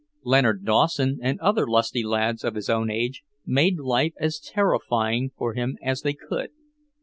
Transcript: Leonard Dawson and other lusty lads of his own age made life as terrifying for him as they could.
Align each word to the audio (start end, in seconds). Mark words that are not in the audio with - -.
Leonard 0.23 0.65
Dawson 0.65 1.19
and 1.21 1.39
other 1.41 1.67
lusty 1.67 2.01
lads 2.03 2.43
of 2.43 2.55
his 2.55 2.71
own 2.71 2.89
age 2.89 3.21
made 3.45 3.77
life 3.77 4.15
as 4.19 4.39
terrifying 4.39 5.29
for 5.37 5.53
him 5.53 5.77
as 5.79 6.01
they 6.01 6.13
could. 6.15 6.49